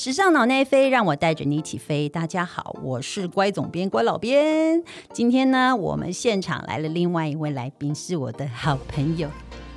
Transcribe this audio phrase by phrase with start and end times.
[0.00, 2.08] 时尚脑内飞，让我带着你一起飞。
[2.08, 4.80] 大家好，我是乖总编乖老编。
[5.12, 9.28] 今天呢，我们现场来了另外一位来宾，是我的好朋友、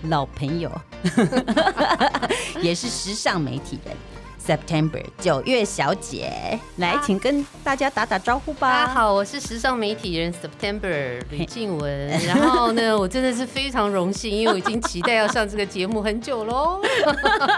[0.10, 0.72] 老朋友，
[2.62, 3.98] 也是时尚媒体人。
[4.46, 8.70] September 九月小姐，来，请跟大家打打招呼吧。
[8.70, 12.08] 大家好，我是时尚媒体人 September 吕静雯。
[12.26, 16.82] 然后呢，我真的是非常荣幸，因为我已经期待要上这个节目很久喽，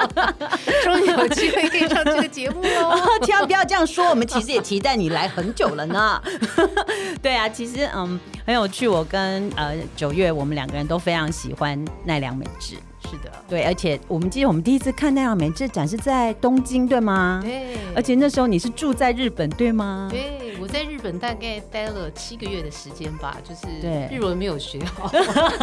[0.84, 3.00] 终于有机会可以上这个节目喽。
[3.24, 6.22] 千万不要这样说，我们其实也期待你来很久了呢。
[7.24, 12.76] 对啊，其实嗯很有趣，我跟呃九月我们两个人都非常喜欢奈良美智。
[13.10, 17.40] 是的，对，而且我们记得我们第一次看奈良美智展是在东京，对吗？
[17.44, 20.08] 对，而且那时候你是住在日本，对吗？
[20.12, 25.12] 对，我在日本大概待了七个月的时间吧，就是对日文没有学好，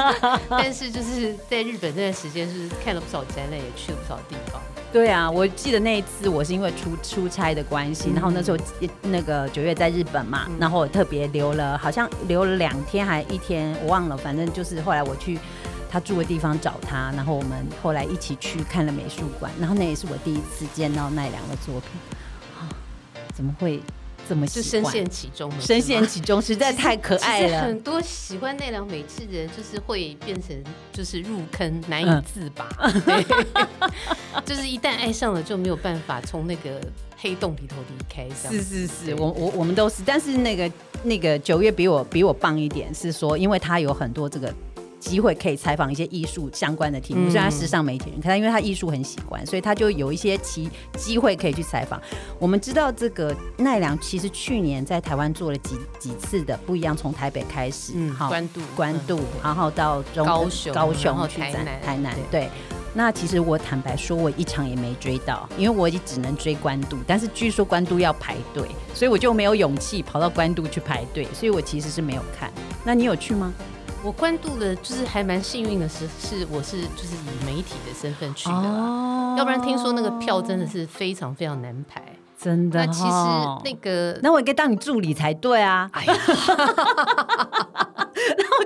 [0.49, 4.61] 但是就是在日本那段时间，是看了不少展览，也去了不少地方。
[4.93, 8.59] 对啊，我记得那一次我是因为出出差的关系，然后那时候
[9.03, 15.39] 那个九月在日本嘛，然后我特别留了，好像留了两天还一天，我忘了，反正就是后来我去
[15.91, 21.91] 他住的地方找他，然后我们后来一起去看了美术馆，然后那也是我第一次见到奈良的作品
[22.57, 22.71] 啊，
[23.35, 23.81] 怎么会
[24.29, 24.85] 这么就喜欢？
[24.85, 27.63] 深陷其中了，深陷其中，实在太可爱了。
[27.63, 30.57] 很多喜欢奈良美智的人，就是会变成
[30.93, 32.69] 就是入坑难以嗯自拔，
[33.05, 33.27] 对
[34.47, 36.81] 就是一旦爱上了就没有办法从那个
[37.19, 40.71] 黑洞里头离开，是是是，我我我们都是，但是那个
[41.03, 44.55] 那个九月比我比我棒一点，是说因为他有很多这个。
[45.01, 52.01] 机会可以采访一些艺术相关的题目，嗯虽然他时尚媒体人，可他因为他艺术很喜欢，所以他就有一些其机会可以去采访。
[52.39, 62.51] 我们知道这个奈良其实去年在台湾做了几几次的不一样，从台北开始，嗯，好关渡关渡，然后到中高雄高然后雄去展台南台南对对。
[62.93, 72.51] 那其实我坦白说，我一场也没追到，因为我也只能追关渡，但是据说关渡要排队，所以我就没有勇气跑到关渡去排队，所以我其实是没有看。
[72.85, 73.55] 那你有去吗？
[74.03, 78.61] 我关注的，就是还蛮幸运的是，是我是就是以媒体的身份去的啦。
[78.63, 82.03] 哦要不然听说那个票真的是非常非常难排。
[82.37, 83.11] 真的、那其实
[83.65, 86.15] 那个那我应该当你助理才对啊，哎呀，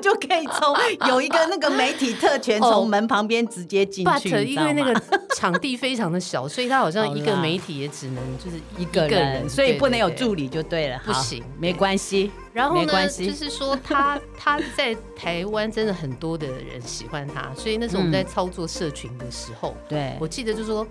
[0.05, 4.29] 就可以从有一个那个媒体特权，哦从门旁边直接进去。
[4.45, 4.95] 因为那个
[5.35, 10.99] 场地非常的小，所以他好像一个媒体也只能就是一个人，所以不能有助理就对了。
[10.99, 12.31] 好不行没关系。
[12.53, 20.87] 然后呢，就是说他他在台湾真的很多的人喜欢他，所以那时候我们在操作社群的时候，对，我记得就是说。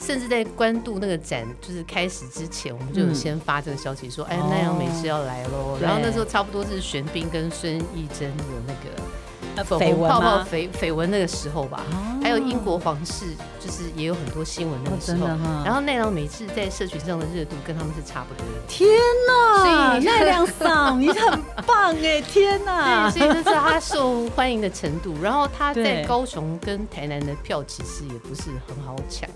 [0.00, 5.78] 甚至在关渡那个展就是开始之前，我们就先发这个消息说，哎哦，奈良美智要来喽。
[5.80, 10.46] 然后那时候差不多是玄彬跟孙艺珍有那个绯闻泡泡吗？
[10.50, 13.24] 绯绯闻那个时候吧，哦还有英国皇室
[13.58, 15.26] 就是也有很多新闻那哦个时候。
[15.64, 18.60] 然后奈良美智在社群上的热度跟他们是差不多的。
[18.68, 18.88] 天
[19.26, 22.20] 哪，所以奈良桑，你很棒哎！
[22.32, 25.14] 天哪，对，所以这是他受欢迎的程度。
[25.22, 29.28] 然后他在高雄跟台南的票其实也不是很好抢。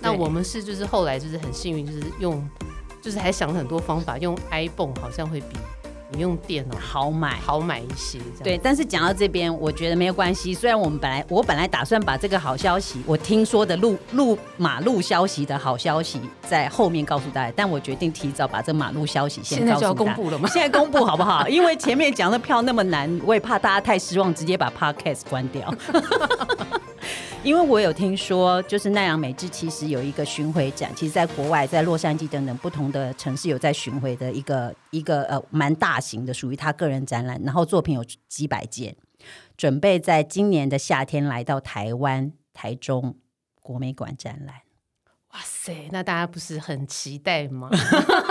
[0.00, 2.42] 那我们是就是后来就是很幸运，就是用
[3.02, 5.56] 就是还想了很多方法，用 iPhone 好像会比
[6.12, 7.36] 你用电脑好买。
[7.36, 8.18] 好买一些。
[8.42, 10.52] 对，但是讲到这边，我觉得没有关系。
[10.52, 20.16] 虽然我们本来我本来打算把这个好消息，我听说的路路马路消息的好消息在后面告诉大家，但我决定提早把这马路消息先现在就要告诉大家。
[20.16, 20.48] 公布了吗？
[20.52, 21.46] 现在公布好不好？
[21.48, 25.72] 因为前面讲的票那么难，我也怕大家太失望，直接把 podcast 关掉。
[27.42, 38.94] 因为我有听说，就是奈良美智其实有一个巡回展，其实在国外，在洛杉矶等等不同的城市有在巡回的一个一个呃蛮大型的属于他个人展览，然后作品有几百件，
[39.56, 43.16] 准备在今年的夏天来到台湾台中
[43.62, 44.56] 国美馆展览。
[45.32, 47.70] 哇塞，那大家不是很期待吗？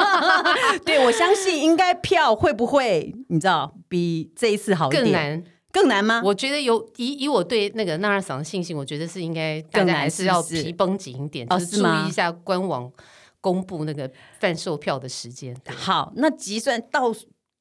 [0.86, 4.88] 对，我相信应该票会不会你知道比这一次好？
[4.88, 5.44] 更难。
[5.72, 6.22] 更难吗？
[6.24, 12.92] 我觉得有以以我对那个纳尔桑的信心，我觉得是应该大家还是要皮绷紧一点，是注意一下官网
[13.40, 14.10] 公布那个
[14.40, 15.56] 贩售票的时间。
[15.68, 17.14] 好，那即算到，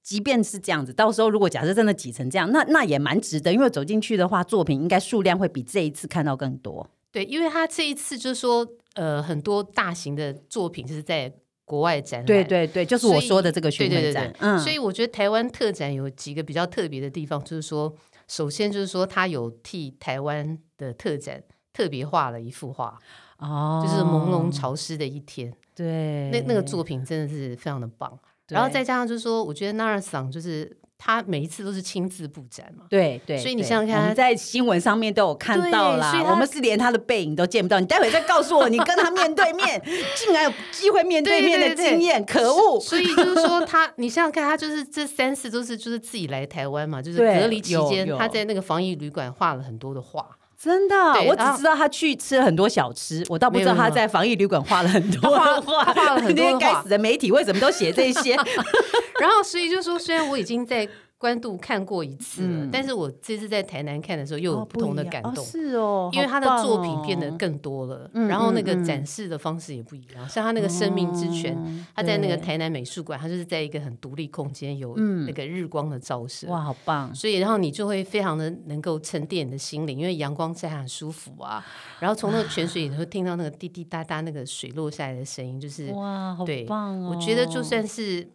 [0.02, 6.88] 即便是这样子，到时候如果假设真的挤成这样，那那也蛮值得，因为走进去的话，作品应该数量会比这一次看到更多。
[7.12, 11.32] 对，因为他这一次就是说，呃，很多大型的作品是在
[11.64, 17.94] 国外展览，对对对，就是我说的这个巡对对对对，，回展嗯，所以我觉得台湾特展有几个比较特别的地方，就是说，
[18.28, 21.42] 首先就是说，他有替台湾的特展
[21.72, 22.98] 特别画了一幅画，
[23.38, 28.16] 哦就是朦胧潮湿的一天，对，那那个作品真的是非常的棒。
[28.48, 32.84] 然后再加上就是说，我觉得纳尔桑就是他每一次都是亲自布展嘛。
[32.90, 37.78] 对对，所以你想想看他我们在新闻上面都有看到啦我们是连他的背影都见不到。
[37.78, 39.80] 你待会再告诉我，你跟他面对面，
[40.16, 42.80] 竟然有机会面对面的经验，可恶！
[42.80, 50.37] 所以就是说他，你想想看，他就是这三次都是就是自己来台湾嘛，就是隔离期间他在那个防疫旅馆画了很多的画。
[50.60, 58.34] 真的，我只知道他去吃了很多小吃，我倒不知道他在防疫旅馆画了很多画，画他 画了很多那些该死的媒体为什么都写这些？
[59.20, 60.88] 然后所以就说，虽然我已经在
[61.18, 65.44] 关渡看过一次了，嗯但是我这次在台南看的时候又有哦不同的感动。
[65.44, 70.28] 是哦，因为他的作品变得哦更多了，嗯然后那个展示的方式也不一样。
[70.28, 76.46] 像他那个生命之泉，哦他在那个台南美术馆，他就是在一个很独立空间，有嗯那个日光的照射。
[76.46, 77.12] 哇，好棒！
[77.12, 81.64] 所以，然后你就会非常的能够沉淀你的心灵，因为阳光晒很舒服啊。
[81.98, 87.10] 然后从那个泉水，你会听到那个滴滴答答那个水落下来的声音，就是哇，好棒哦！
[87.12, 88.28] 我觉得就算是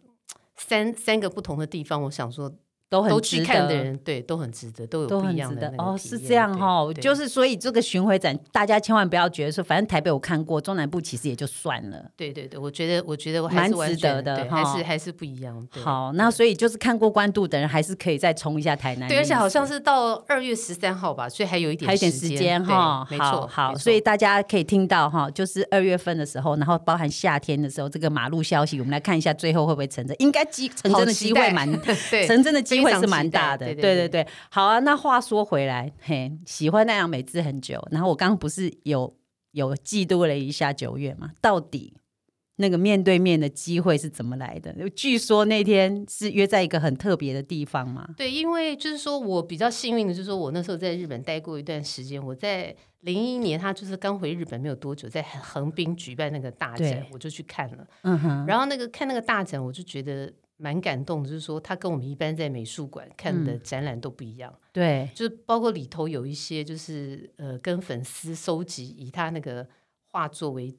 [0.56, 2.52] 三三个不同的地方，我想说
[2.88, 12.04] 都很值得看的人，对，都很值得，都有都不一很值得样的那个哦，是这样哈、对就是所以这个巡回展，大家千万不要觉得说，反正台北我看过，中南部其实也就算了。
[12.16, 15.66] 对对对，我觉得我觉得我还蛮是完值得的哈还是还是不一样。
[15.70, 19.08] 好，那所以就是看过关渡的人，还是可以再冲一下台南。
[19.08, 34.32] 对，而且好像是到二月十三号吧，所以还有一点还有点时间对哈，没错好所以大家可以听到哈，就是二月份的时候，然后包含夏天的时候，这个马路消息，我们来看一下最后会不会成真，应该机 成真的机会蛮对成真的机会是蛮大的，对对对对对。
[34.50, 39.16] 好啊，那话说回来，嘿，喜欢奈良美智很久，然后我刚刚不是有
[39.52, 41.30] 有嫉妒了一下九月嘛？
[41.40, 41.94] 到底
[42.56, 44.72] 那个面对面的机会是怎么来的？
[44.90, 48.08] 据说那天是约在一个很特别的地方嘛？
[48.16, 52.24] 对，因为就是说我比较幸运的，就是说我那时候在日本待过一段时间。
[52.24, 57.86] 我在零一年，他就是刚回日本没有多久，在横滨举办那个大展，我就去看了。
[58.02, 69.66] 嗯哼，然后那个看那个大展，我就觉得蛮感动的，就是说他跟我们一般在美术馆看嗯的展览都不一样，对，就是包括里头有一些就是呃跟粉丝收集以他那个
[70.10, 70.74] 画作为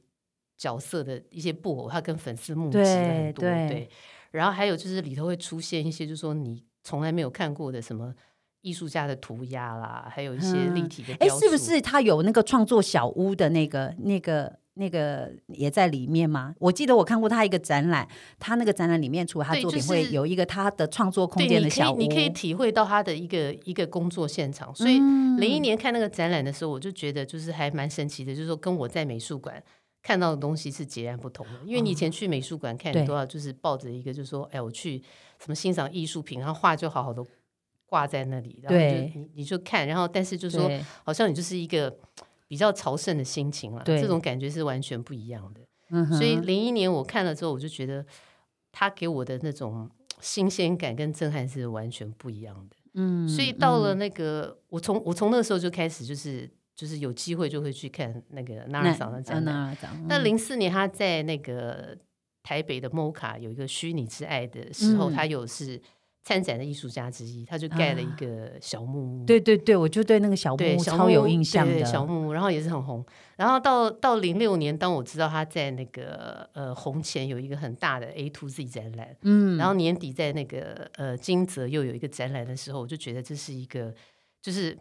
[0.58, 3.90] 角色的一些布偶，他跟粉丝募集了很多，对。
[4.32, 8.14] 然后还有就是里头会出现一些，就是说你从来没有看过的什么
[8.62, 11.30] 艺术家的涂鸦啦，还有一些立体的哎。
[11.30, 16.54] 是不是他有那个创作小屋的那个、那个、那个也在里面吗？
[16.60, 18.08] 我记得我看过他一个展览，
[18.40, 24.74] 他那个展览里面除了他作品，会有一个他的创作空间的小屋，你可以体会到他的一个一个工作现场。
[24.74, 29.62] 所以嗯零一年看那个展览的时候，我就觉得就是还蛮神奇的，就是说跟我在美术馆。
[30.08, 35.00] 看到的东西是截然不同的，因为你以前去美术馆看，都要就是抱着一个，就是说，哎，我去
[35.40, 37.26] 什么欣赏艺术品，然后画就好好的
[37.88, 40.70] 挂在那里，然后你就你你就看，然后但是就说，
[41.04, 41.92] 好像你就是一个
[42.48, 45.62] 比较朝圣的心情了，对这种感觉是完全不一样的。
[45.90, 48.06] 嗯所以零一年我看了之后，我就觉得
[48.72, 49.90] 他给我的那种
[50.20, 52.76] 新鲜感跟震撼是完全不一样的。
[52.96, 59.78] 嗯所以到了那个，我从我从那个时候就开始，就是就是有机会就会去看那个纳尔桑的展览。
[60.08, 61.98] 那零四年他在那个
[62.42, 65.82] 台北的 MOCA 有一个虚拟之爱的时候，嗯他有是
[66.26, 69.26] 参展的艺术家之一，他就盖了一个小木屋。
[69.26, 73.06] 对对对，我就对那个小，木屋超有印象对的，小木屋，然后也是很红。
[73.36, 83.94] 然后到到零六年，当我知道他在那个呃红前有一个很大的 A to Z 展览，嗯，然后年底在那个呃金泽又有一个展览的时候，我就觉得这是一个
[84.42, 84.76] 就是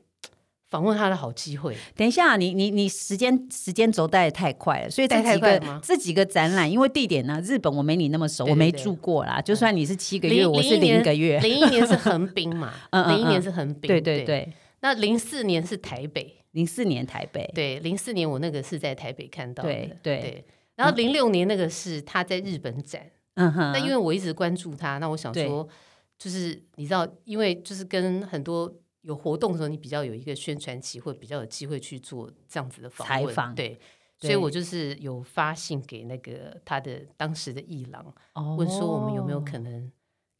[0.71, 1.77] 访问他的好机会。
[1.95, 9.41] 等一下，你你你时间时间轴带的太快了，所以这几个这几个展览，因为地点呢，日本我没你那么熟，我没住过啦。
[9.41, 14.25] 就算你是七个月，零我是零一个月，零一年是横滨嘛 嗯，嗯零一年嗯是横滨，对对。
[14.25, 20.21] 对，那零四年是台北，零四年台北，对，零四年我那个是在台北看到的，对对。
[20.21, 20.45] 对。
[20.77, 23.01] 然后零六年那个是他在日本展，
[23.35, 25.47] 嗯哼，那因为我一直关注他，那我想对。
[25.47, 25.69] 说，
[26.19, 28.73] 就是你知道，因为就是跟很多
[29.05, 33.79] 有活动的时候，你比较有一个宣传期，或比较有机会去做这样子的访问采访对。
[34.17, 39.91] 所以我就是有发信给那个他的当时的艺廊，哦问说我们有没有可能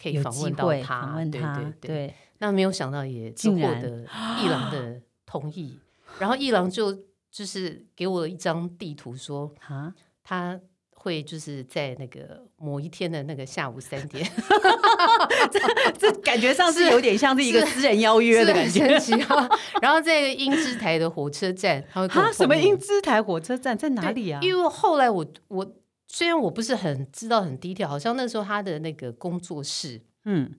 [0.01, 2.15] 可以访问到他，访对对对。
[2.39, 4.05] 那没有想到也获得
[4.41, 5.79] 艺廊的同意，
[6.19, 6.97] 然后艺廊就
[7.31, 10.59] 就是给我一张地图说，啊，他
[11.05, 14.25] 会就是在那个某一天的那个下午三点，
[15.53, 18.87] 这这感觉上是有点像是一个私人邀约的感觉。
[19.83, 24.41] 然后在英之台的火车站，他会什么英之台火车站在哪对里啊？
[24.43, 25.75] 因为后来我我
[26.09, 30.55] 虽然我不是很知道很低调，好像那时候他的那个工作室嗯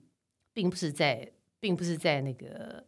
[0.54, 2.84] 并不是在，并不是在那个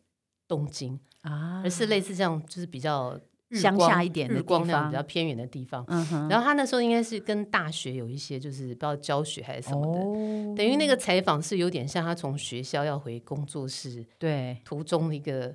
[0.47, 3.19] 东京，啊而是类似这样，就是比较
[3.53, 5.85] 乡下一点的日光地方那样比较偏远的地方。
[5.89, 15.55] 嗯，然后他那时候应该是跟大学有一些就是不知道教学还是什么的，哦，等于那个采访是有点像他从学校要回工作室对，途中的一个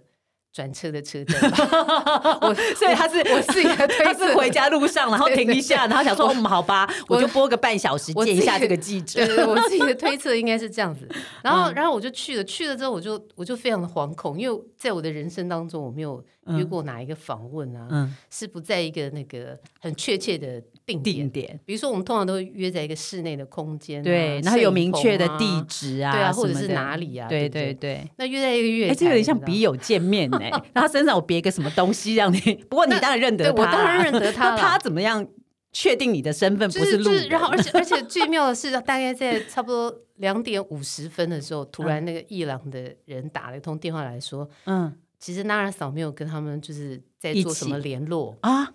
[0.51, 2.37] 转车的车站吧。
[2.41, 11.07] 我所以他是我自己的推他测是回家路上，然后停一下，然后想说，嗯，好吧，我就播个半小时见一下这个记者我自己的推测应该是这样子。
[11.43, 16.23] 然后，嗯然后我就去了，去了之后我就我就非常的惶恐，因为在我的人生当中，我没有
[16.57, 21.15] 约过哪一个访问啊，嗯，是不在一个那个很确切的定点。
[21.15, 27.27] 定点比如说，我们通常都会约在一个室内的空间啊、对，然后有明确的地址啊，对啊，或者是哪里啊？
[27.29, 28.11] 对对不对对。
[28.17, 35.25] 那约在一个月哎，台，这有点像笔友见面 呢，然后他身上有别个什么东西让你，不过你那当然认得他啊，当然认得他那他怎么样
[35.71, 37.29] 确定你的身份不就是就是，路？
[37.29, 48.73] 然后而且 而且最妙的是，大概在差不多两点五十分的时候，突然那个伊朗的人打了一通电话来说，嗯其实娜尔嫂没有跟他们就是在做什么联络，啊，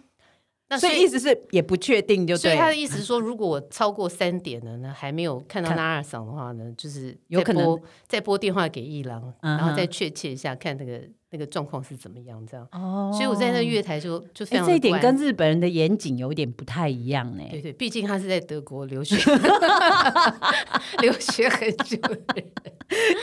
[0.70, 2.54] 那所以意思是也不确定，就对了。
[2.54, 5.76] 所以他的意思是说，如果我超过三点了呢，还没有看到看。
[5.76, 7.80] 纳尔嫂的话呢，就是有可能。
[8.06, 12.66] 再拨电话给一郎，嗯然后再确切一下看那个那个状况是怎么样，这样。
[12.72, 13.10] 哦。
[13.14, 17.42] 所以我在那月台就就非哎，常这一点跟日本人的严谨有点不太一样呢。
[17.50, 19.16] 对对，毕竟他是在德国留学
[21.00, 21.96] 留学很久。
[21.98, 22.46] 的人，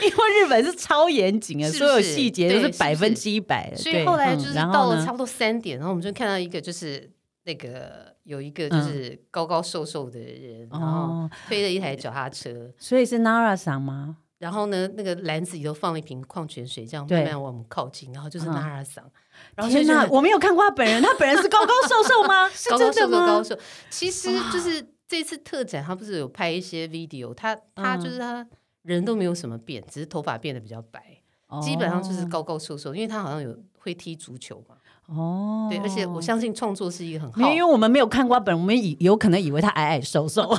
[0.02, 3.76] 因为日本是超严谨的，所有细节都是百分之一百的。
[3.76, 7.08] 所以后来就是到了差不多三点，然后我们就看到一个就是
[7.46, 14.18] 那个有一个就是高高瘦瘦的人，然后哦，推了一台脚踏车，所以是 Nara 桑吗？
[14.38, 19.08] 然后呢那个篮子里头放了一瓶矿泉水，这样慢慢往我们靠近，然后就是 Nara 桑，
[19.54, 22.48] 然后天哪，就觉得我没有看过他本人，他本人是高高瘦瘦吗？
[22.52, 23.26] 是高高瘦真的吗？
[23.26, 28.46] 瘦高瘦，其实就是这次特展，他不是有拍一些 video，他他嗯就是他
[28.82, 31.22] 人都没有什么变，只是头发变得比较白。
[31.62, 34.76] 基本上就是哦高高瘦瘦，因为他好像有会踢足球嘛，
[35.06, 40.42] 哦，对，而且我相信创作是一个很好因为我们没有看过他本人，我们以有可能以为他矮矮瘦瘦，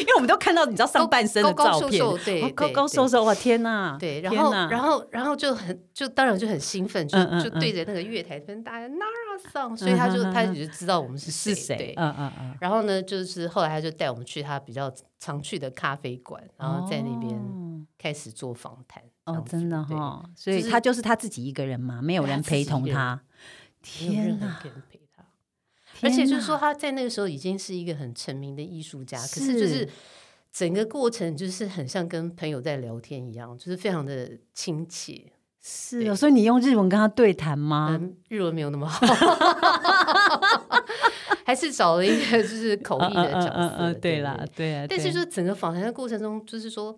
[0.00, 3.96] 因为我们都看到你知道上半身的高高照片，瘦瘦对哦高高瘦瘦，哇天哪！
[4.00, 11.94] 对，然后然后然后就很就当然就很兴奋，就就对着那个月台跟大家 Nara 上，所以他就他也就知道我们是是谁，对？。
[11.96, 17.59] 嗯嗯嗯，然后呢，就是后来他就带我们去他比较常去的咖啡馆，然后在那边哦
[18.00, 19.02] 开始做访谈。
[19.24, 23.20] 哦真的对哈，所以他就是他自己一个人嘛，没有人陪同他。
[23.82, 24.60] 天哪！
[24.64, 25.24] 人陪他。
[26.02, 29.86] 而且就是说他在那个时候已经是一个很成名的艺术家，可是就是
[30.50, 35.32] 整个过程就是很像跟朋友在聊天一样，就是非常的亲切。
[35.62, 37.88] 是哦，所以你用日文跟他对谈吗？
[38.00, 39.06] 嗯，日文没有那么好，
[41.44, 43.48] 还是找了一个就是口译的角色。
[43.50, 44.86] 嗯嗯，对对啦，对啊。
[44.86, 46.96] 对但是就整个访谈的过程中，就是说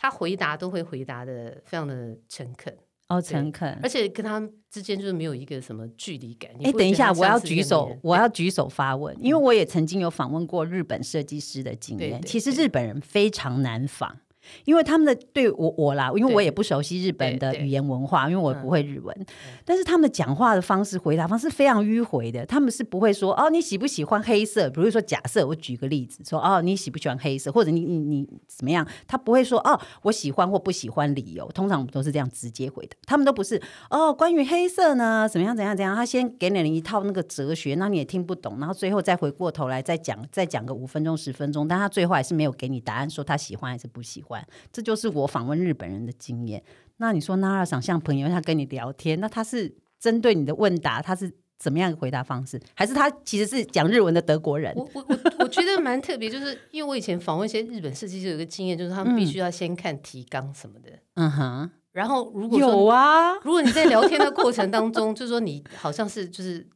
[0.00, 2.74] 他回答都会回答的非常的诚恳，
[3.08, 3.78] 哦，诚恳。
[3.82, 4.40] 而且跟他
[4.70, 6.50] 之间就是没有一个什么距离感。
[6.58, 12.20] 你哎，等一下，我要举手我要举手发问，因为我也曾经有访问过日本设计师的经验。
[12.22, 14.16] 其实日本人非常难访。
[14.64, 19.26] 因为他们的对我我啦，因为我也不熟悉日本的语言文化，因为我嗯不会日文，
[19.64, 22.44] 但是他们讲话的方式、回答方式非常迂回的。
[22.46, 24.68] 他们是不会说哦，你喜不喜欢黑色？
[24.70, 28.86] 比如说，假设我举个例子，说哦，你喜不喜欢黑色，或者你你你怎么样？
[29.06, 31.46] 他不会说哦，我喜欢或不喜欢理由。
[31.52, 34.12] 通常我们都是这样直接回答，他们都不是哦。
[34.12, 35.94] 关于黑色呢，怎么样怎样怎样？
[35.94, 44.29] 他先给你一套那个哲学，那你也听不懂，然后最后再回过头来再讲，再讲个五分钟十分钟，但他最后还是没有给你答案，说他喜欢还是不喜欢。
[44.72, 46.62] 这就是我访问日本人的经验。
[46.98, 52.60] 那你说 Nara 想像朋友，他跟你聊天，那他是针对你的问答，他是怎么样的回答方式？
[52.74, 54.72] 还是他其实是讲日文的德国人？
[54.76, 60.90] 我我我我觉得蛮特别，就是因为我以前访问一些日本设计师，有一个经验，就是他们必须要先看提纲什么的。
[61.14, 66.66] 嗯哼，然后如果有啊，如果你在聊天的过程当中，就是说你好像是就是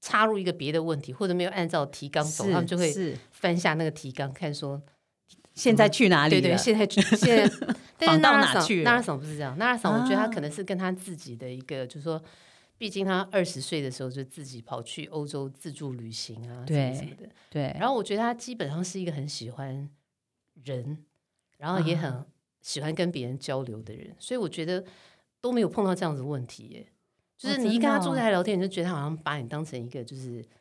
[0.00, 4.82] 插入一个别的问题，或者没有按照提纲走，他们就会是翻下那个提纲看说，
[5.54, 6.40] 现在去哪里了？
[6.40, 7.56] 对对，现在现在，
[7.98, 12.22] 但是访到纳拉桑哪去了纳拉桑不是这样，纳拉桑我觉得他啊可能是跟他自己的一个，就是说。
[12.78, 17.28] 毕竟他二十岁的时候就自己跑去欧洲自助旅行啊，什么对什么的。
[17.48, 19.88] 对，然后我觉得他基本上是一个很喜欢
[20.64, 20.98] 人，
[21.58, 22.24] 然后也啊很
[22.60, 24.84] 喜欢跟别人交流的人，所以我觉得
[25.40, 26.86] 都没有碰到这样子的问题耶。
[27.38, 30.56] 就是哦你一跟他坐真的哦下来聊天，你就觉得他好像把你当成一个就是、呃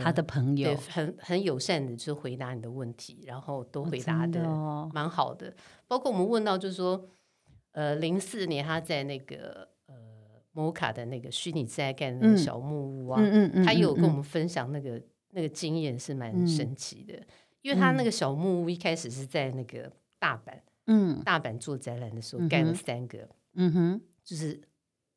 [0.00, 0.74] 他的朋友。
[0.74, 4.90] 对很很友善的，就是回答你的问题，然后都哦回答真的的哦。
[4.92, 5.54] 蛮好的。
[5.86, 7.08] 包括我们问到就是说，
[7.72, 9.94] 呃，零四年他在那个呃
[10.52, 12.30] 摩卡的那个虚拟在干的那嗯。
[12.32, 14.14] 个小木屋啊，嗯嗯嗯，他也有跟我嗯。
[14.14, 15.00] 们分享那个
[15.30, 16.46] 那个经验是蛮嗯。
[16.46, 17.14] 神奇的，
[17.62, 21.22] 因为他那个小木屋一开始是在那个大阪，嗯。
[21.22, 24.60] 大阪做展览的时候嗯盖了三个，嗯哼，就是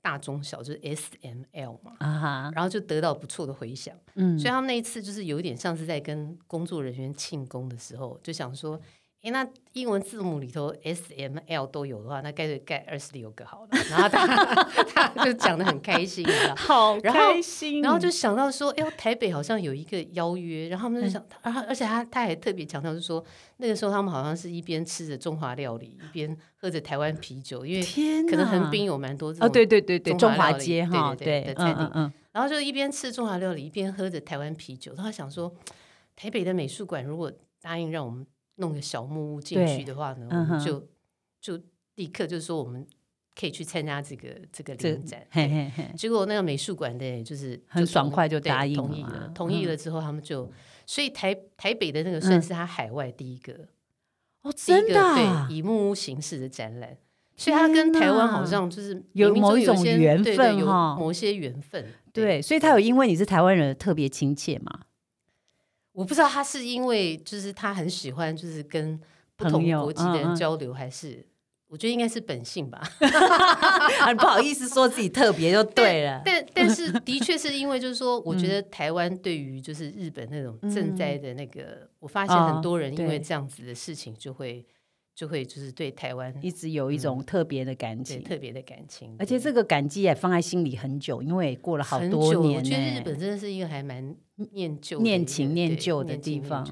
[0.02, 3.96] 大中小，就是 S M L 嘛，啊哈，然后就得到不错的回响。
[4.16, 4.38] 嗯。
[4.40, 8.80] 所以他们那一次就是有点像是在跟工作人员庆功的时候，就想说，
[9.22, 13.70] 诶，那英文字母里头 S M L 都有的话，那干脆盖二十六个好了。
[13.90, 14.26] 然后他
[14.86, 16.56] 他就讲的很开心，你知道。
[16.56, 23.22] 好开心，然后就想到说，哎呦，台北好像有一个邀约，然后他们就想，然后而且他他还特别强调，是说
[23.58, 27.86] 那个时候他们好像是一边吃着中华料理，一边喝着台湾啤酒，因为
[28.30, 34.96] 可能横哪滨有蛮多这哦，种对对对对，中华街哈，对对对的餐厅嗯嗯然后就一边吃中华料理，一边喝着台湾啤酒。
[34.96, 35.54] 他想说，
[36.16, 37.30] 台北的美术馆如果
[37.62, 38.26] 答应让我们
[38.60, 40.88] 弄个小木屋进去的话呢，嗯我们就
[41.42, 41.60] 就
[41.96, 42.86] 立刻就是说我们
[43.36, 45.26] 可以去参加这个这个这联展。
[45.32, 50.52] 嘿嘿嘿，结果那个美术馆的，就是很爽快就答应了同意了，同意嗯了之后，他们就
[50.86, 53.68] 所以台台北的那个算是他海外第一个、
[54.42, 56.98] 哦，真的啊对以木屋形式的展览。
[57.38, 61.86] 所以他跟台湾好像就是有某一种些缘分对有某些缘分。
[62.12, 64.82] 对，所以他有因为你是台湾人特别亲切嘛？
[66.00, 68.98] 我不知道他是因为就是他很喜欢就是跟
[69.36, 71.28] 不同国籍的人交流，还是
[71.68, 72.82] 我觉得应该是本性吧。
[74.00, 76.22] 啊，不好意思说自己特别就对了。
[76.24, 84.66] 但但是的确是因为就是说，我觉嗯得台湾对于就是日本那种赈灾的那个，我发现哦很多人因为这样子的事情就会
[85.20, 93.02] 就会就是对台湾一直有一种特别的感情，对特别的感情，而且这个感激也放在心里很久，因为过了好，多年我觉得日。
[93.04, 94.16] 本真的是一个还蛮
[94.54, 96.66] 念旧念情念旧的地方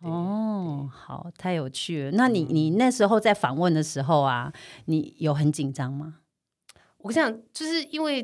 [0.00, 2.10] 哦，好，太有趣了。
[2.10, 4.52] 那你嗯你那时候在访问的时候啊，
[4.84, 6.16] 你有很紧张吗？
[6.98, 8.22] 我跟你讲，就是因为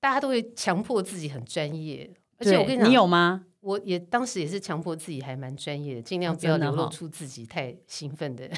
[0.00, 3.44] 大家都会强迫自己很专业，而且我跟你讲，你有吗？
[3.68, 8.48] 我也当时也是强迫自己还蛮专业的，尽量哦不要流露出自己太兴奋的。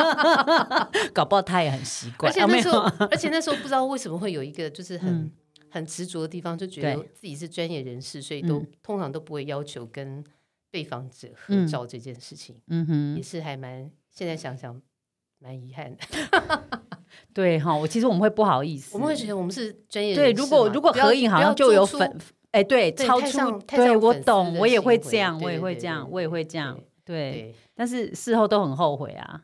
[1.14, 2.30] 搞不好他也很习惯。
[2.30, 5.30] 而且那时候，而且那时候不知道为什么会有一个就是很、嗯
[5.74, 10.22] 很执着的地方，就觉得自己是专业人士，所以都、嗯通常都不会要求跟
[10.70, 14.78] 被访者合嗯照这件事情，嗯哼也，是还蛮现在想想
[15.38, 16.60] 蛮遗憾的。
[17.32, 22.18] 对哈，我其实我们会不好意思，我们会觉得我们是专业人士对，如果如果合影好像就有粉，
[22.52, 27.32] 哎，对，对超出对我懂，我也会这样，我也会对这样，我也会这样，对。
[27.32, 29.42] 对，但是事后都很后悔啊，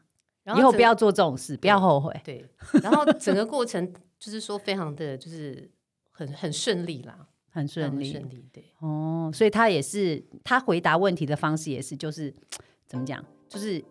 [0.57, 2.15] 以后不要做这种事，不要后悔。
[2.25, 2.45] 对，
[2.83, 5.71] 然后整个过程就是说非常的就是
[6.11, 8.65] 很很顺利啦，很顺利很顺利，对。
[8.81, 12.33] 哦，所以他也是他回答问题的方式也是就是
[12.87, 13.83] 怎么讲，就是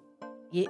[0.52, 0.68] 也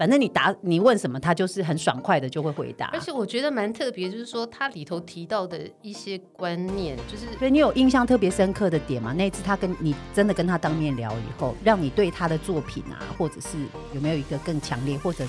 [0.00, 2.98] 反正你答你问什么，他就是很爽快的就会回答而。
[2.98, 9.12] 且我觉得蛮特别，就是说他里头提到的一些观念，就是所以你有印象特别深刻的点吗？
[9.12, 13.58] 那一次他跟你真的跟他当面聊以后，让你对他的作品啊，或者是
[13.92, 15.22] 有没有一个更强烈或者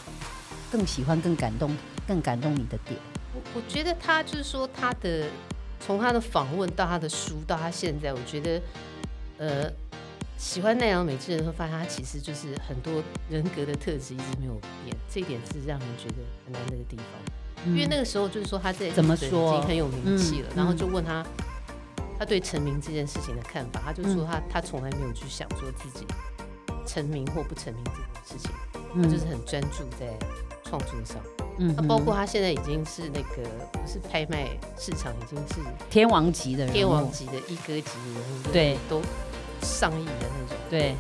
[0.72, 1.76] 更喜欢、更感动、
[2.08, 2.98] 更感动你的点？
[3.36, 5.26] 我我觉得他就是说他的
[5.82, 8.62] 从他的访问到他的书到他现在，我觉得
[9.38, 9.70] 呃
[10.42, 12.92] 喜欢奈良美智的人会发现他其实就是很多
[13.30, 17.68] 人格的特质一直没有变，这一点是让人觉得很难得的地方。
[17.68, 19.28] 因为那个时候就是说他在怎么说？
[19.30, 21.24] 已经很有名气了，嗯然后就问他
[22.18, 26.08] 他对成名这件事情的看法，他就说他、他从来没有去想说自己
[26.88, 28.52] 成名或不成名这件事情，
[28.96, 30.08] 他就是很专注在
[30.64, 31.18] 创作上。
[31.60, 31.72] 嗯。
[31.78, 39.00] 那包括他现在已经是那个不是拍卖市场，已经是天王级的人物，天王级的一哥级的人物，对，都
[39.62, 40.58] 上亿的那种。
[40.70, 40.96] 对，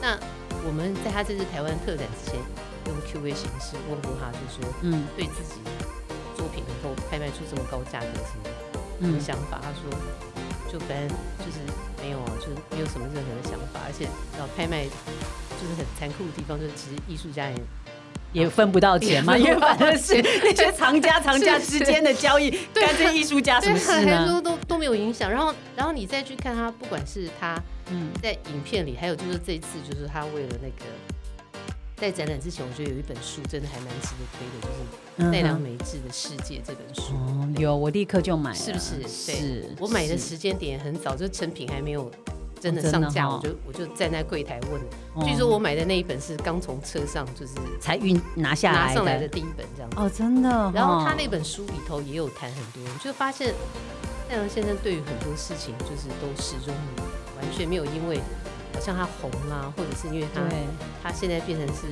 [0.00, 0.18] 那
[0.66, 2.40] 我们在他这次台湾特展之前，
[2.86, 5.60] 用 Q&A 形式问过他，就说嗯对自己
[6.36, 8.44] 作品能够拍卖出这么高价格是什么
[9.00, 9.60] 什么嗯，想法？
[9.62, 9.90] 他说，
[10.70, 11.58] 就反正就是
[12.00, 14.04] 没有啊，就是没有什么任何的想法，而且
[14.38, 17.56] 然后拍卖就是很残酷的地方，就是其实艺术家也
[18.34, 24.28] 也分不到钱嘛， 也因为反正是 那些藏家藏家之间的交易，对干这艺术家什么事还呢？
[24.28, 25.30] 说都都没有影响。
[25.30, 27.58] 然后然后你再去看他，不管是他
[27.90, 30.84] 嗯在影片里，还有就是这一次，就是他为了那个。
[31.96, 34.66] 在展览之前，我觉得有一本书真的还蛮值得推的，
[35.16, 37.14] 就是奈良美智的世界这本书。
[37.14, 42.10] 哦，有，我立刻就买了，是不是对是，我买的时间点很早，就成品还没有
[42.64, 44.80] 真的上架，我就我就站在柜台问。
[45.12, 49.96] 哦据说我买的那一本是刚从车上就是才运拿下来拿上来的第一本这样子。
[49.98, 50.72] 哦，真的哦。
[50.74, 53.52] 然后他那本书里头也有谈很多，就发现
[54.30, 56.74] 奈良先生对于很多事情就是都始终，
[57.36, 58.18] 完全没有因为
[58.72, 60.40] 好像他红啦，或者是因为他
[61.02, 61.82] 他现在变成是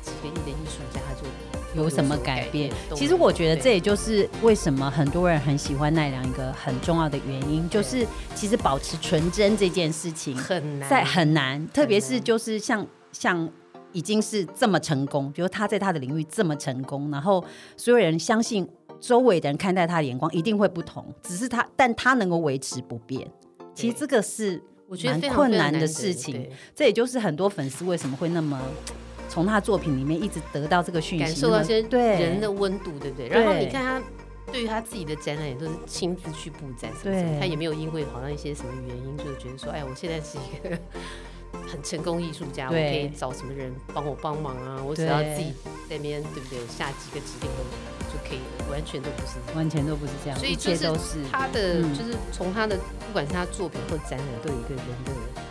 [0.00, 1.26] 几个亿的艺术家，他就
[1.74, 2.72] 有什么改变？
[2.88, 13.48] 都其实我觉得这也就是为什么很多人很喜欢奈良一个很重要的原因，就是其实保持纯真这件事情很难，在很难，特别是就是像像
[13.92, 17.44] 已经是这么成功，比如他在他的领域这么成功，然后
[17.76, 18.68] 所有人相信
[19.00, 23.30] 周围的人看待他的眼光一定会不同，只是他，但他能够维持不变。
[23.74, 28.60] 其实这个是我觉得蛮困难的事情对这也就是很多粉丝为什么会那么
[29.34, 33.26] 从他作品里面一直得到这个讯息，感受到一些对人的温度，对不对？
[33.26, 34.02] 然后你看他
[34.52, 40.78] 对于他自己的展览也都是亲自去布展，什么什么，对他也没有因为好像一些什么原因，就是觉得说，哎，我现在是一个
[41.66, 45.52] 很成功艺术家，我可以找什么人帮我帮忙啊，我只要自己
[45.90, 46.58] 在那边，对不对？
[46.68, 47.64] 下几个指令都
[48.12, 49.56] 就可以了，完全都不是。
[49.56, 55.42] 完全都不是这样，所以就是他的，嗯就是从他的，不管是他作品或展览，都有一个人的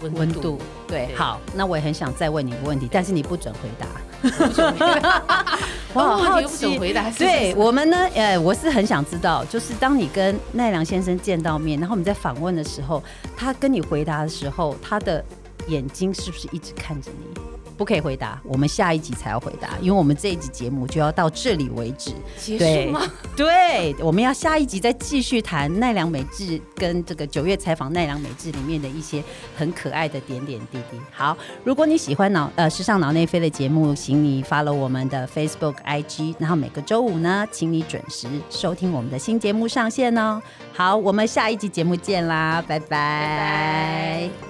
[0.00, 0.58] 温温度。
[0.86, 3.86] 对，对好，那我也很想再问你一个问题，但是你不准回答。
[5.92, 13.02] 我我好好奇，回答是对我们呢，呃，我是很想知道，就是当你跟奈良先生见到面，然后我们在访问的时候，
[13.36, 15.24] 他跟你回答的时候，他的
[15.68, 17.40] 眼睛是不是一直看着你？
[17.80, 22.10] 不可以回答，我们下一集才要回答，因为我们这一集节目就要到这里为止。
[22.36, 23.00] 结对束吗？
[23.34, 29.24] 对，我们要下一集再继续谈奈良美智跟这个九月采访奈良美智里面的一些
[29.56, 31.00] 很可爱的点点滴滴。
[31.10, 40.38] 好，如果你喜欢脑呃时尚脑内飞的节目，请你 follow 我们的 Facebook、IG，然后每个周五呢，请你准时收听我们的新节目上线哦。
[40.74, 44.49] 好，我们下一集节目见啦，拜拜拜拜